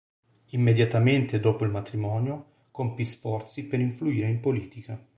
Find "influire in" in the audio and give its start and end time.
3.79-4.39